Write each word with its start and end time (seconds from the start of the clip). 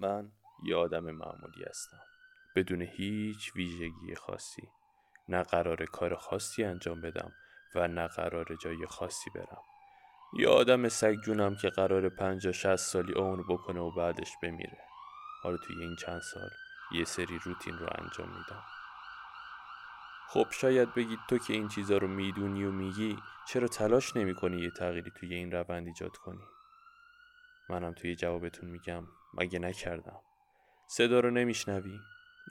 من 0.00 0.32
یه 0.64 0.76
آدم 0.76 1.04
معمولی 1.04 1.64
هستم. 1.68 2.00
بدون 2.56 2.82
هیچ 2.82 3.56
ویژگی 3.56 4.14
خاصی. 4.14 4.68
نه 5.28 5.42
قرار 5.42 5.84
کار 5.84 6.14
خاصی 6.14 6.64
انجام 6.64 7.00
بدم 7.00 7.32
و 7.74 7.88
نه 7.88 8.06
قرار 8.06 8.56
جای 8.62 8.86
خاصی 8.86 9.30
برم. 9.30 9.62
یه 10.38 10.48
آدم 10.48 10.88
سگجونم 10.88 11.56
که 11.56 11.68
قرار 11.70 12.08
پنجا 12.08 12.52
شست 12.52 12.92
سالی 12.92 13.12
عمر 13.12 13.42
بکنه 13.48 13.80
و 13.80 13.90
بعدش 13.90 14.32
بمیره. 14.42 14.78
حالا 15.42 15.56
توی 15.56 15.76
این 15.80 15.96
چند 15.96 16.20
سال 16.20 16.50
یه 16.92 17.04
سری 17.04 17.38
روتین 17.38 17.78
رو 17.78 17.86
انجام 17.98 18.28
میدم. 18.28 18.62
خب 20.28 20.46
شاید 20.50 20.94
بگید 20.94 21.18
تو 21.28 21.38
که 21.38 21.52
این 21.52 21.68
چیزا 21.68 21.96
رو 21.96 22.08
می‌دونی 22.08 22.64
و 22.64 22.70
میگی 22.70 23.18
چرا 23.48 23.68
تلاش 23.68 24.16
نمی 24.16 24.34
کنی 24.34 24.62
یه 24.62 24.70
تغییری 24.70 25.10
توی 25.10 25.34
این 25.34 25.52
روند 25.52 25.86
ایجاد 25.86 26.16
کنی؟ 26.16 26.53
منم 27.68 27.92
توی 27.92 28.16
جوابتون 28.16 28.70
میگم. 28.70 29.04
مگه 29.34 29.58
نکردم؟ 29.58 30.20
صدا 30.88 31.20
رو 31.20 31.30
نمیشنوی؟ 31.30 31.98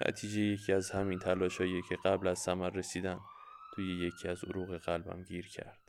نتیجه 0.07 0.41
یکی 0.41 0.73
از 0.73 0.91
همین 0.91 1.19
تلاشایی 1.19 1.81
که 1.89 1.95
قبل 2.05 2.27
از 2.27 2.39
ثمر 2.39 2.69
رسیدن 2.69 3.19
توی 3.75 4.07
یکی 4.07 4.27
از 4.27 4.43
عروق 4.43 4.77
قلبم 4.77 5.23
گیر 5.23 5.47
کرد. 5.47 5.79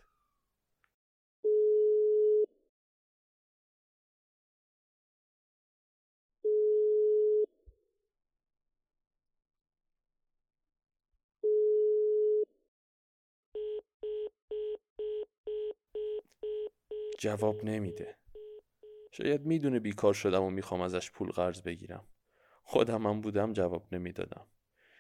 جواب 17.19 17.65
نمیده. 17.65 18.24
شاید 19.17 19.47
می‌دونه 19.47 19.81
بیکار 19.81 20.15
شدم 20.15 20.43
و 20.43 20.51
می‌خوام 20.51 20.81
ازش 20.81 21.11
پول 21.11 21.31
قرض 21.31 21.63
بگیرم. 21.63 22.09
خودم 22.63 23.07
هم 23.07 23.21
بودم 23.21 23.53
جواب 23.53 23.95
نمی‌دادم. 23.95 24.47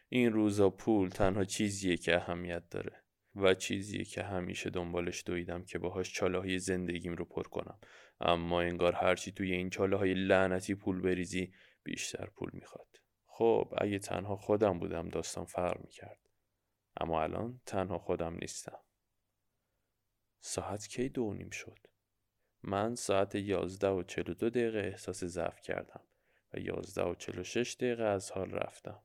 این 0.08 0.32
روزا 0.32 0.70
پول 0.70 1.08
تنها 1.08 1.44
چیزیه 1.44 1.96
که 1.96 2.16
اهمیت 2.16 2.68
داره 2.68 3.04
و 3.34 3.54
چیزیه 3.54 4.04
که 4.04 4.22
همیشه 4.22 4.70
دنبالش 4.70 5.22
دویدم 5.26 5.64
که 5.64 5.78
باهاش 5.78 6.12
چاله 6.12 6.38
های 6.38 6.58
زندگیم 6.58 7.14
رو 7.14 7.24
پر 7.24 7.42
کنم. 7.42 7.78
اما 8.20 8.60
انگار 8.60 8.92
هرچی 8.92 9.32
توی 9.32 9.52
این 9.52 9.70
چاله 9.70 9.96
های 9.96 10.14
لعنتی 10.14 10.74
پول 10.74 11.00
بریزی 11.00 11.52
بیشتر 11.84 12.26
پول 12.26 12.50
می‌خواد. 12.52 13.00
خب 13.26 13.74
اگه 13.78 13.98
تنها 13.98 14.36
خودم 14.36 14.78
بودم 14.78 15.08
داستان 15.08 15.44
فرق 15.44 15.80
می‌کرد. 15.80 16.18
اما 17.00 17.22
الان 17.22 17.60
تنها 17.66 17.98
خودم 17.98 18.34
نیستم. 18.40 18.80
ساعت 20.40 20.86
کی 20.86 21.08
دو 21.08 21.34
نیم 21.34 21.50
شد؟ 21.50 21.93
من 22.66 22.94
ساعت 22.94 23.34
یازده 23.34 23.88
و 23.88 24.02
چلو 24.02 24.34
دو 24.34 24.50
دقیقه 24.50 24.78
احساس 24.78 25.24
ضعف 25.24 25.60
کردم 25.60 26.00
و 26.54 26.58
یازده 26.58 27.02
و 27.02 27.14
چلو 27.14 27.44
شش 27.44 27.76
دقیقه 27.80 28.04
از 28.04 28.30
حال 28.30 28.50
رفتم. 28.50 29.00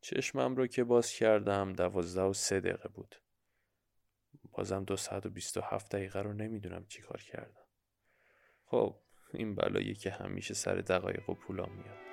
چشمم 0.00 0.56
رو 0.56 0.66
که 0.66 0.84
باز 0.84 1.12
کردم 1.12 1.72
دوازده 1.72 2.22
و 2.22 2.32
سه 2.32 2.60
دقیقه 2.60 2.88
بود. 2.88 3.16
بازم 4.52 4.84
دو 4.84 4.96
ساعت 4.96 5.26
و 5.26 5.30
بیست 5.30 5.56
و 5.56 5.60
هفت 5.60 5.96
دقیقه 5.96 6.22
رو 6.22 6.32
نمی‌دونم 6.32 6.86
چی 6.86 7.02
کار 7.02 7.22
کردم. 7.22 7.64
خب 8.64 8.98
این 9.34 9.54
بلایی 9.54 9.94
که 9.94 10.10
همیشه 10.10 10.54
سر 10.54 10.74
دقایق 10.74 11.30
و 11.30 11.34
پولا 11.34 11.66
میاد. 11.66 12.11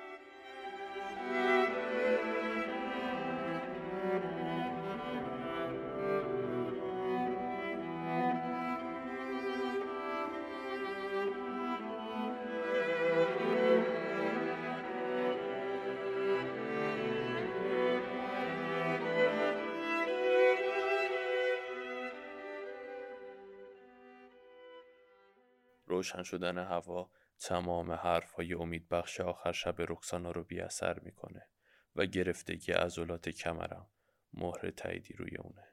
روشن 26.00 26.22
شدن 26.22 26.58
هوا 26.58 27.10
تمام 27.38 27.92
حرفهای 27.92 28.54
امید 28.54 28.88
بخش 28.88 29.20
آخر 29.20 29.52
شب 29.52 29.74
رکسانا 29.78 30.30
رو 30.30 30.44
بی 30.44 30.60
اثر 30.60 31.00
می‌کنه 31.00 31.48
و 31.96 32.06
گرفتگی 32.06 32.72
عضلات 32.72 33.28
کمرم 33.28 33.86
مهر 34.32 34.70
تاییدی 34.70 35.14
روی 35.14 35.36
اونه. 35.36 35.68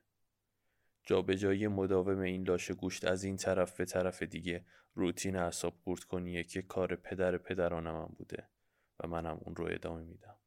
جابجایی 1.03 1.67
مداوم 1.67 2.19
این 2.19 2.47
لاشه 2.47 2.73
گوشت 2.73 3.05
از 3.05 3.23
این 3.23 3.37
طرف 3.37 3.77
به 3.77 3.85
طرف 3.85 4.23
دیگه 4.23 4.66
روتین 4.93 5.35
اعصاب 5.35 5.73
قورت 5.85 6.03
کنیه 6.03 6.43
که 6.43 6.61
کار 6.61 6.95
پدر 6.95 7.37
پدرانم 7.37 8.16
بوده 8.17 8.47
و 8.99 9.07
منم 9.07 9.39
اون 9.41 9.55
رو 9.55 9.66
ادامه 9.71 10.03
میدم. 10.03 10.37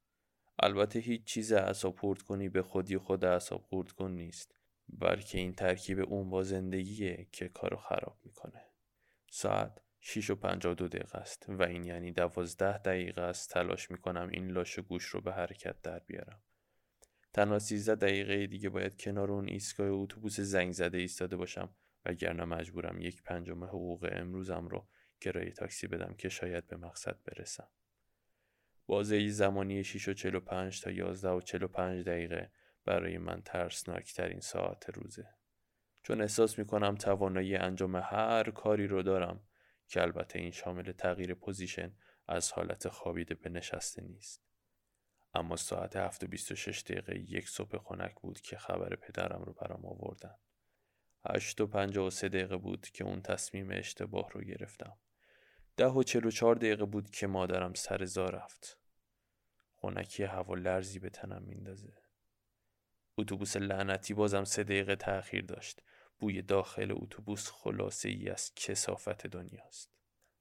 البته 0.58 0.98
هیچ 0.98 1.24
چیز 1.24 1.52
اعصاب 1.52 1.96
قورت 1.96 2.22
کنی 2.22 2.48
به 2.48 2.62
خودی 2.62 2.98
خود 2.98 3.24
اعصاب 3.24 3.66
قورت 3.70 3.92
کن 3.92 4.10
نیست 4.10 4.54
بلکه 4.88 5.38
این 5.38 5.52
ترکیب 5.52 6.00
اون 6.00 6.30
با 6.30 6.42
زندگیه 6.42 7.28
که 7.32 7.48
کارو 7.48 7.76
خراب 7.76 8.18
می‌کنه. 8.24 8.69
ساعت 9.32 9.80
6 10.00 10.30
و 10.30 10.34
52 10.34 10.88
دقیقه 10.88 11.18
است 11.18 11.46
و 11.48 11.62
این 11.62 11.84
یعنی 11.84 12.12
دوازده 12.12 12.78
دقیقه 12.78 13.22
است 13.22 13.50
تلاش 13.50 13.90
می‌کنم 13.90 14.28
این 14.32 14.50
لاش 14.50 14.78
گوش 14.78 15.04
رو 15.04 15.20
به 15.20 15.32
حرکت 15.32 15.82
در 15.82 15.98
بیارم. 15.98 16.42
تنها 17.32 17.58
13 17.58 17.94
دقیقه 17.94 18.46
دیگه 18.46 18.68
باید 18.68 19.00
کنار 19.00 19.30
اون 19.32 19.48
ایستگاه 19.48 19.88
اتوبوس 19.90 20.40
زنگ 20.40 20.72
زده 20.72 20.98
ایستاده 20.98 21.36
باشم 21.36 21.74
وگرنه 22.04 22.44
مجبورم 22.44 23.00
یک 23.00 23.22
پنجم 23.22 23.64
حقوق 23.64 24.08
امروزم 24.12 24.68
رو 24.68 24.88
کرایه 25.20 25.52
تاکسی 25.52 25.86
بدم 25.86 26.14
که 26.14 26.28
شاید 26.28 26.66
به 26.66 26.76
مقصد 26.76 27.16
برسم. 27.24 27.68
بازه 28.86 29.28
زمانی 29.28 29.84
6 29.84 30.08
و 30.08 30.12
45 30.12 30.80
تا 30.80 30.90
11 30.90 31.28
و 31.28 31.40
45 31.40 32.04
دقیقه 32.04 32.50
برای 32.84 33.18
من 33.18 33.42
ترسناک 33.42 34.12
ترین 34.14 34.40
ساعت 34.40 34.90
روزه. 34.90 35.39
چون 36.02 36.20
احساس 36.20 36.58
می 36.58 36.66
کنم 36.66 36.94
توانایی 36.94 37.56
انجام 37.56 37.96
هر 37.96 38.50
کاری 38.50 38.86
رو 38.86 39.02
دارم 39.02 39.40
که 39.88 40.02
البته 40.02 40.38
این 40.38 40.50
شامل 40.50 40.92
تغییر 40.92 41.34
پوزیشن 41.34 41.92
از 42.28 42.52
حالت 42.52 42.88
خوابیده 42.88 43.34
به 43.34 43.50
نشسته 43.50 44.02
نیست. 44.02 44.42
اما 45.34 45.56
ساعت 45.56 45.96
7 45.96 46.24
و 46.24 46.26
26 46.26 46.82
دقیقه 46.82 47.18
یک 47.18 47.48
صبح 47.48 47.78
خنک 47.78 48.14
بود 48.14 48.40
که 48.40 48.56
خبر 48.56 48.96
پدرم 48.96 49.42
رو 49.42 49.52
برام 49.52 49.86
آوردن. 49.86 50.34
8 51.24 51.60
و 51.60 51.66
53 51.66 52.28
دقیقه 52.28 52.56
بود 52.56 52.88
که 52.88 53.04
اون 53.04 53.22
تصمیم 53.22 53.68
اشتباه 53.70 54.30
رو 54.30 54.40
گرفتم. 54.40 54.96
10 55.76 55.86
و 55.86 56.02
44 56.02 56.54
دقیقه 56.54 56.84
بود 56.84 57.10
که 57.10 57.26
مادرم 57.26 57.74
سر 57.74 58.04
زا 58.04 58.26
رفت. 58.26 58.78
خونکی 59.74 60.22
هوا 60.22 60.54
لرزی 60.54 60.98
به 60.98 61.10
تنم 61.10 61.42
میندازه. 61.42 61.92
اتوبوس 63.20 63.56
لعنتی 63.56 64.14
بازم 64.14 64.44
سه 64.44 64.64
دقیقه 64.64 64.96
تأخیر 64.96 65.44
داشت. 65.44 65.82
بوی 66.18 66.42
داخل 66.42 66.92
اتوبوس 66.92 67.50
خلاصه 67.50 68.08
ای 68.08 68.30
از 68.30 68.54
کسافت 68.54 69.26
دنیاست. 69.26 69.90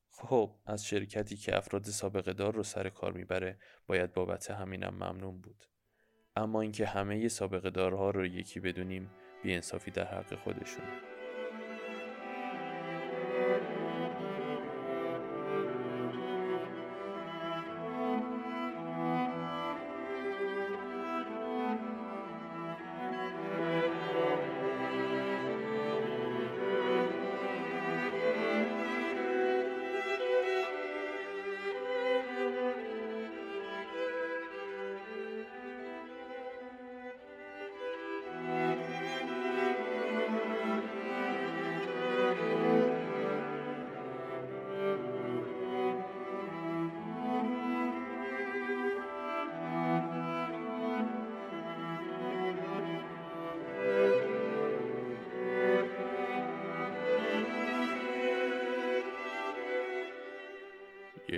خب 0.09 0.55
از 0.65 0.85
شرکتی 0.85 1.37
که 1.37 1.57
افراد 1.57 1.85
سابقه 1.85 2.33
دار 2.33 2.53
رو 2.53 2.63
سر 2.63 2.89
کار 2.89 3.13
می‌بره 3.13 3.59
باید 3.87 4.13
بابت 4.13 4.51
همینم 4.51 4.93
ممنون 4.93 5.41
بود. 5.41 5.65
اما 6.35 6.61
اینکه 6.61 6.85
همه 6.85 7.27
سابقه 7.27 7.69
دارها 7.69 8.09
رو 8.09 8.25
یکی 8.25 8.59
بدونیم 8.59 9.11
بیانصافی 9.43 9.91
در 9.91 10.05
حق 10.05 10.35
خودشونه. 10.35 11.08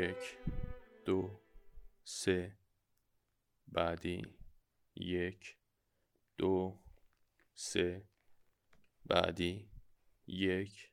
یک 0.01 0.37
دو 1.05 1.41
سه. 2.03 2.57
بعدی 3.67 4.35
یک 4.95 5.57
دو 6.37 6.79
سه. 7.53 8.09
بعدی 9.05 9.71
یک 10.27 10.91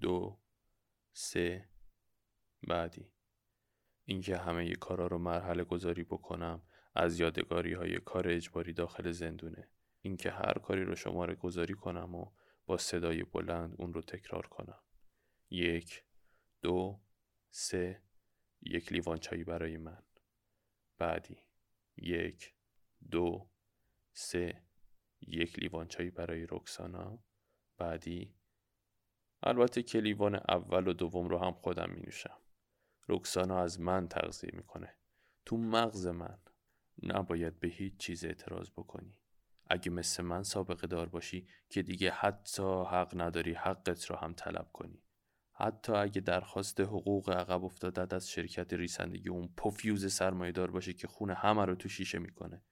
دو 0.00 0.40
سه. 1.12 1.68
بعدی. 2.62 3.12
اینکه 4.04 4.36
همه 4.36 4.66
ی 4.66 4.74
کارا 4.74 5.06
رو 5.06 5.18
مرحله 5.18 5.64
گذاری 5.64 6.04
بکنم 6.04 6.62
از 6.94 7.20
یادگاری 7.20 7.72
های 7.72 8.00
کار 8.00 8.28
اجباری 8.28 8.72
داخل 8.72 9.10
زندونه. 9.10 9.68
اینکه 10.00 10.30
هر 10.30 10.58
کاری 10.58 10.84
رو 10.84 10.94
شماره 10.94 11.34
گذاری 11.34 11.74
کنم 11.74 12.14
و 12.14 12.32
با 12.66 12.76
صدای 12.76 13.22
بلند 13.22 13.74
اون 13.78 13.94
رو 13.94 14.02
تکرار 14.02 14.46
کنم. 14.46 14.82
یک 15.50 16.04
دو 16.62 17.00
سه. 17.50 18.05
یک 18.66 18.92
لیوان 18.92 19.18
چایی 19.18 19.44
برای 19.44 19.76
من. 19.76 20.02
بعدی. 20.98 21.38
یک 21.96 22.54
دو 23.10 23.50
سه. 24.12 24.62
یک 25.20 25.58
لیوان 25.58 25.88
چایی 25.88 26.10
برای 26.10 26.46
رکسانا. 26.50 27.18
بعدی. 27.78 28.34
البته 29.42 29.82
که 29.82 30.00
لیوان 30.00 30.34
اول 30.34 30.88
و 30.88 30.92
دوم 30.92 31.28
رو 31.28 31.38
هم 31.38 31.52
خودم 31.52 31.90
می 31.90 32.00
نوشم 32.00 32.38
رکسانا 33.08 33.58
از 33.58 33.80
من 33.80 34.08
تغذیه 34.08 34.50
می‌کنه. 34.52 34.96
تو 35.44 35.56
مغز 35.56 36.06
من. 36.06 36.38
نباید 37.02 37.60
به 37.60 37.68
هیچ 37.68 37.96
چیز 37.96 38.24
اعتراض 38.24 38.70
بکنی. 38.70 39.18
اگه 39.66 39.90
مثل 39.90 40.22
من 40.22 40.42
سابقه 40.42 40.86
دار 40.86 41.08
باشی 41.08 41.48
که 41.68 41.82
دیگه 41.82 42.10
حتی 42.10 42.62
حق 42.62 43.20
نداری 43.20 43.52
حقت 43.52 44.04
رو 44.04 44.16
هم 44.16 44.34
طلب 44.34 44.72
کنی. 44.72 45.02
حتی 45.58 45.92
اگه 45.92 46.20
درخواست 46.20 46.80
حقوق 46.80 47.30
عقب 47.30 47.64
افتادت 47.64 48.14
از 48.14 48.30
شرکت 48.30 48.72
ریسندگی 48.72 49.28
اون 49.28 49.48
پفیوز 49.56 50.12
سرمایه 50.12 50.52
دار 50.52 50.70
باشه 50.70 50.92
که 50.92 51.08
خونه 51.08 51.34
همه 51.34 51.64
رو 51.64 51.74
تو 51.74 51.88
شیشه 51.88 52.18
می‌کنه 52.18 52.62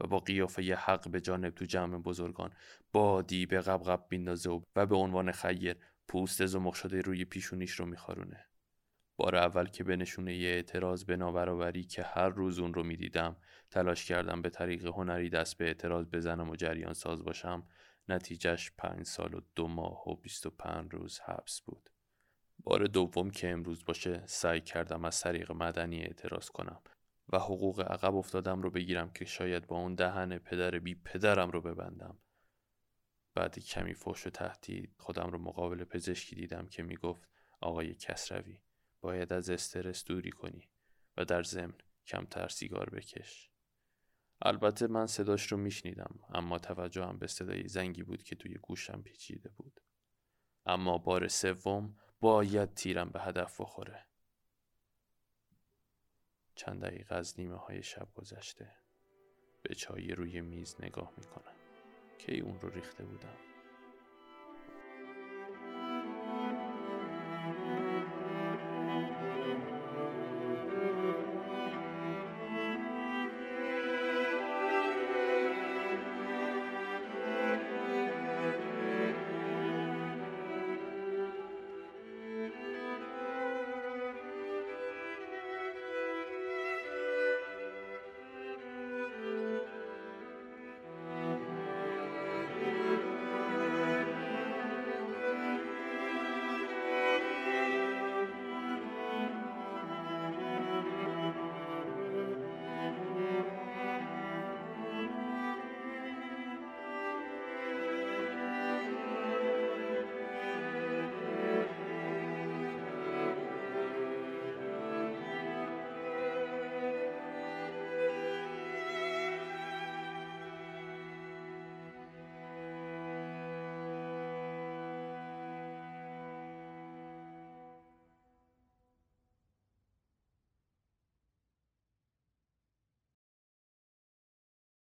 و 0.00 0.06
با 0.06 0.18
قیافه 0.18 0.64
ی 0.64 0.72
حق 0.72 1.08
به 1.08 1.20
جانب 1.20 1.54
تو 1.54 1.64
جمع 1.64 1.98
بزرگان 1.98 2.52
بادی 2.92 3.46
به 3.46 3.60
قبقب 3.60 4.06
بیندازه 4.08 4.50
و 4.76 4.86
به 4.86 4.96
عنوان 4.96 5.32
خیر 5.32 5.76
پوست 6.08 6.46
زمخ 6.46 6.74
شده 6.74 7.00
روی 7.00 7.24
پیشونیش 7.24 7.72
رو 7.72 7.86
میخارونه. 7.86 8.46
بار 9.16 9.36
اول 9.36 9.66
که 9.66 9.84
به 9.84 9.96
نشونه 9.96 10.36
یه 10.36 10.48
اعتراض 10.48 11.04
به 11.04 11.16
نابرابری 11.16 11.84
که 11.84 12.02
هر 12.02 12.28
روز 12.28 12.58
اون 12.58 12.74
رو 12.74 12.82
می‌دیدم 12.82 13.36
تلاش 13.70 14.04
کردم 14.04 14.42
به 14.42 14.50
طریق 14.50 14.86
هنری 14.86 15.30
دست 15.30 15.58
به 15.58 15.64
اعتراض 15.64 16.06
بزنم 16.06 16.50
و 16.50 16.56
جریان 16.56 16.92
ساز 16.92 17.24
باشم. 17.24 17.66
نتیجهش 18.08 18.72
پنج 18.78 19.06
سال 19.06 19.34
و 19.34 19.40
دو 19.54 19.68
ماه 19.68 20.08
و 20.08 20.16
بیست 20.16 20.46
و 20.46 20.50
پنج 20.50 20.94
روز 20.94 21.20
حبس 21.20 21.60
بود. 21.60 21.90
بار 22.68 22.86
دوم 22.86 23.30
که 23.30 23.50
امروز 23.50 23.84
باشه 23.84 24.26
سعی 24.26 24.60
کردم 24.60 25.04
از 25.04 25.20
طریق 25.20 25.52
مدنی 25.52 26.02
اعتراض 26.02 26.50
کنم 26.50 26.82
و 27.28 27.38
حقوق 27.38 27.80
عقب 27.80 28.14
افتادم 28.14 28.62
رو 28.62 28.70
بگیرم 28.70 29.12
که 29.12 29.24
شاید 29.24 29.66
با 29.66 29.76
اون 29.76 29.94
دهن 29.94 30.38
پدر 30.38 30.78
بی 30.78 30.94
پدرم 30.94 31.50
رو 31.50 31.60
ببندم. 31.60 32.18
بعد 33.34 33.58
کمی 33.58 33.94
فوش 33.94 34.26
و 34.26 34.30
تهدید 34.30 34.94
خودم 34.98 35.30
رو 35.30 35.38
مقابل 35.38 35.84
پزشکی 35.84 36.36
دیدم 36.36 36.66
که 36.66 36.82
می‌گفت 36.82 37.28
آقای 37.60 37.94
کسروی 37.94 38.60
باید 39.00 39.32
از 39.32 39.50
استرس 39.50 40.04
دوری 40.04 40.30
کنی 40.30 40.68
و 41.16 41.24
در 41.24 41.42
ضمن 41.42 41.74
کمتر 42.06 42.48
سیگار 42.48 42.90
بکش. 42.90 43.50
البته 44.42 44.86
من 44.86 45.06
صداش 45.06 45.52
رو 45.52 45.58
میشنیدم 45.58 46.18
اما 46.34 46.58
توجهم 46.58 47.18
به 47.18 47.26
صدای 47.26 47.68
زنگی 47.68 48.02
بود 48.02 48.22
که 48.22 48.36
توی 48.36 48.54
گوشم 48.54 49.02
پیچیده 49.02 49.48
بود. 49.48 49.80
اما 50.66 50.98
بار 50.98 51.28
سوم 51.28 51.96
باید 52.20 52.74
تیرم 52.74 53.08
به 53.08 53.20
هدف 53.20 53.60
بخوره. 53.60 54.06
چند 56.54 56.82
دقیقه 56.84 57.14
از 57.14 57.40
نیمه 57.40 57.56
های 57.56 57.82
شب 57.82 58.08
گذشته. 58.14 58.72
به 59.62 59.74
چای 59.74 60.12
روی 60.12 60.40
میز 60.40 60.76
نگاه 60.80 61.12
می‌کنم. 61.16 61.54
کی 62.18 62.40
اون 62.40 62.60
رو 62.60 62.68
ریخته 62.68 63.04
بودم؟ 63.04 63.45